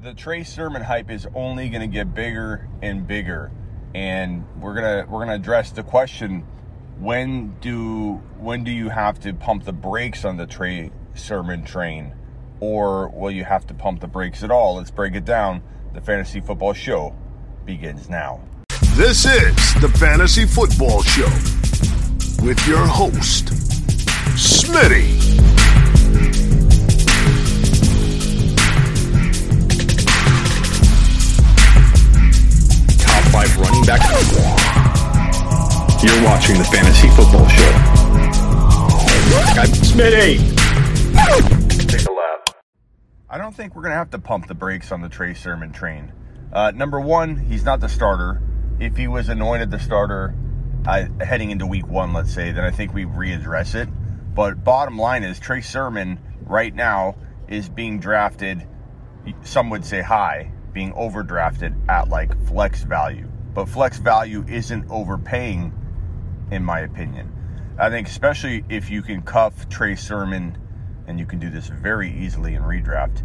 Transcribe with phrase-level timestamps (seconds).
[0.00, 3.50] the Trey Sermon hype is only going to get bigger and bigger,
[3.94, 6.44] and we're gonna we're gonna address the question:
[6.98, 12.14] when do when do you have to pump the brakes on the Trey Sermon train,
[12.60, 14.76] or will you have to pump the brakes at all?
[14.76, 15.62] Let's break it down.
[15.94, 17.16] The Fantasy Football Show
[17.64, 18.40] begins now.
[18.94, 21.28] This is the Fantasy Football Show
[22.44, 23.46] with your host,
[24.36, 25.77] Smitty.
[33.88, 34.02] Back.
[36.02, 37.72] You're watching the Fantasy Football Show.
[39.56, 40.38] I'm Smitty.
[41.88, 42.50] Take a lap.
[43.30, 45.72] I don't think we're going to have to pump the brakes on the Trey Sermon
[45.72, 46.12] train.
[46.52, 48.42] Uh, number one, he's not the starter.
[48.78, 50.34] If he was anointed the starter
[50.86, 53.88] uh, heading into week one, let's say, then I think we readdress it.
[54.34, 57.16] But bottom line is, Trey Sermon right now
[57.48, 58.66] is being drafted,
[59.44, 63.28] some would say high, being overdrafted at like flex value.
[63.58, 65.72] But flex value isn't overpaying,
[66.52, 67.32] in my opinion.
[67.76, 70.56] I think, especially if you can cuff Trey Sermon,
[71.08, 73.24] and you can do this very easily in redraft,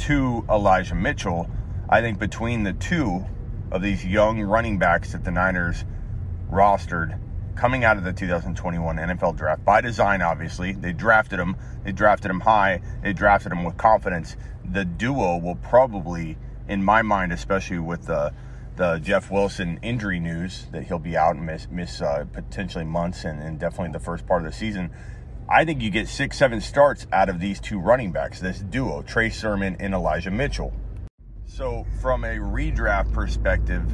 [0.00, 1.50] to Elijah Mitchell.
[1.88, 3.24] I think between the two
[3.70, 5.86] of these young running backs that the Niners
[6.52, 7.18] rostered
[7.56, 11.56] coming out of the 2021 NFL draft by design, obviously, they drafted him.
[11.84, 12.82] They drafted him high.
[13.02, 14.36] They drafted him with confidence.
[14.62, 16.36] The duo will probably
[16.68, 18.34] in my mind, especially with the
[18.80, 23.26] the Jeff Wilson injury news that he'll be out and miss, miss uh, potentially months
[23.26, 24.90] and, and, definitely the first part of the season.
[25.50, 29.02] I think you get six, seven starts out of these two running backs, this duo,
[29.02, 30.72] Trey Sermon and Elijah Mitchell.
[31.44, 33.84] So, from a redraft perspective,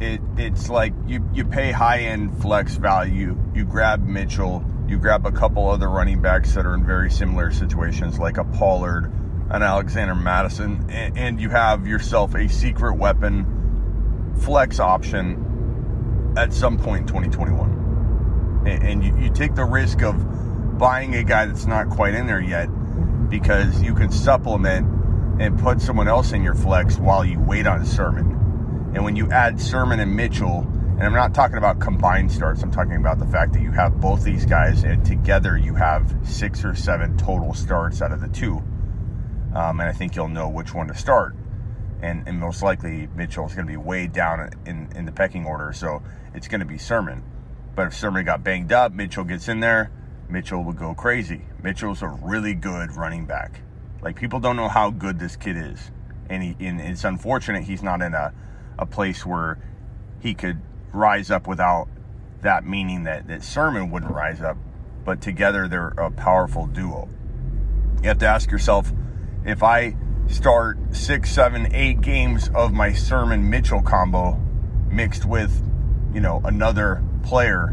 [0.00, 5.26] it it's like you, you pay high end flex value, you grab Mitchell, you grab
[5.26, 9.12] a couple other running backs that are in very similar situations, like a Pollard
[9.50, 13.58] an Alexander Mattison, and, and you have yourself a secret weapon
[14.40, 18.62] flex option at some point in 2021.
[18.66, 22.26] And, and you, you take the risk of buying a guy that's not quite in
[22.26, 22.66] there yet
[23.28, 24.88] because you can supplement
[25.40, 28.92] and put someone else in your flex while you wait on Sermon.
[28.94, 32.70] And when you add Sermon and Mitchell, and I'm not talking about combined starts, I'm
[32.70, 36.64] talking about the fact that you have both these guys and together you have six
[36.64, 38.62] or seven total starts out of the two
[39.54, 41.34] um, and I think you'll know which one to start.
[42.02, 45.46] And, and most likely Mitchell is going to be way down in, in the pecking
[45.46, 46.02] order, so
[46.34, 47.22] it's going to be Sermon.
[47.76, 49.90] But if Sermon got banged up, Mitchell gets in there,
[50.28, 51.42] Mitchell would go crazy.
[51.62, 53.60] Mitchell's a really good running back.
[54.02, 55.92] Like people don't know how good this kid is,
[56.28, 58.32] and, he, and it's unfortunate he's not in a,
[58.78, 59.58] a place where
[60.20, 60.60] he could
[60.92, 61.88] rise up without
[62.40, 64.56] that meaning that, that Sermon wouldn't rise up.
[65.04, 67.08] But together they're a powerful duo.
[68.02, 68.92] You have to ask yourself,
[69.44, 69.96] if I
[70.28, 74.40] start six, seven, eight games of my Sermon Mitchell combo
[74.90, 75.62] mixed with,
[76.14, 77.68] you know, another player,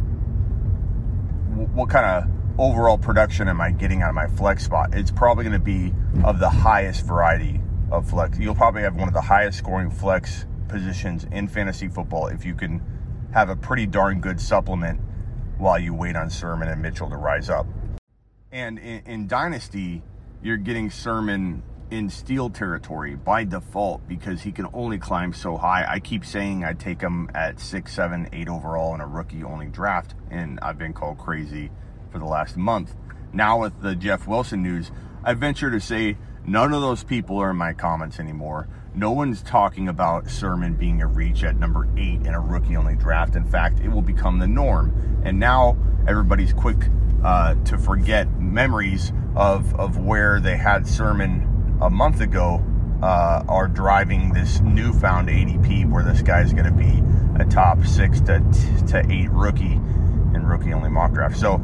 [1.73, 2.29] what kind of
[2.59, 4.93] overall production am I getting out of my flex spot?
[4.93, 5.93] It's probably going to be
[6.23, 7.61] of the highest variety
[7.91, 8.37] of flex.
[8.37, 12.53] You'll probably have one of the highest scoring flex positions in fantasy football if you
[12.53, 12.81] can
[13.33, 14.99] have a pretty darn good supplement
[15.57, 17.65] while you wait on Sermon and Mitchell to rise up.
[18.51, 20.01] And in, in Dynasty,
[20.41, 25.85] you're getting Sermon in steal territory by default because he can only climb so high.
[25.87, 29.67] I keep saying I'd take him at six, seven, eight overall in a rookie only
[29.67, 31.71] draft, and I've been called crazy
[32.11, 32.95] for the last month.
[33.33, 34.91] Now, with the Jeff Wilson news,
[35.23, 38.67] I venture to say none of those people are in my comments anymore.
[38.95, 42.95] No one's talking about Sermon being a reach at number eight in a rookie only
[42.95, 43.35] draft.
[43.35, 45.21] In fact, it will become the norm.
[45.23, 46.89] And now everybody's quick
[47.23, 51.48] uh, to forget memories of, of where they had Sermon
[51.81, 52.63] a month ago
[53.01, 57.01] uh, are driving this newfound ADP where this guy's going to be
[57.41, 58.39] a top six to,
[58.87, 59.79] to eight rookie
[60.33, 61.37] in rookie only mock draft.
[61.37, 61.61] So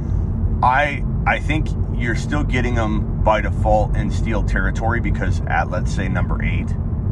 [0.63, 5.93] I I think you're still getting them by default in steal territory because at let's
[5.93, 6.67] say number eight,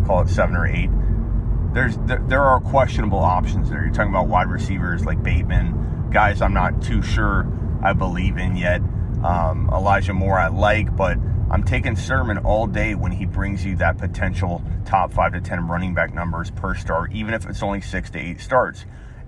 [0.05, 0.89] call it seven or eight,
[1.73, 3.83] there's there, there are questionable options there.
[3.83, 7.47] You're talking about wide receivers like Bateman, guys I'm not too sure
[7.83, 8.81] I believe in yet.
[9.23, 11.17] Um, Elijah Moore I like, but
[11.53, 15.67] I'm taking Sermon all day when he brings you that potential top five to 10
[15.67, 18.85] running back numbers per start, even if it's only six to eight starts.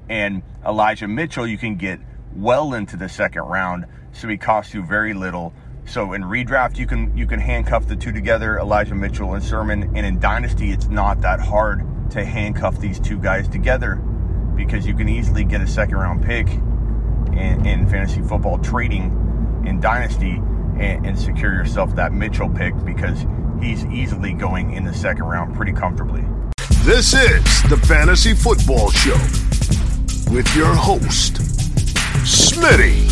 [0.09, 1.99] And Elijah Mitchell, you can get
[2.35, 5.53] well into the second round, so he costs you very little.
[5.85, 9.95] So in redraft, you can you can handcuff the two together, Elijah Mitchell and Sermon.
[9.95, 13.97] And in dynasty, it's not that hard to handcuff these two guys together
[14.55, 16.47] because you can easily get a second round pick
[17.37, 20.41] in, in fantasy football trading in Dynasty
[20.79, 23.25] and, and secure yourself that Mitchell pick because
[23.61, 26.23] he's easily going in the second round pretty comfortably.
[26.83, 29.17] This is the Fantasy Football Show
[30.31, 31.35] with your host,
[32.23, 33.05] Smitty.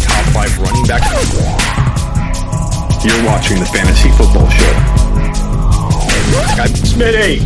[0.00, 1.02] Top five running back.
[3.04, 4.72] You're watching the Fantasy Football Show.
[6.60, 7.38] I'm Smitty.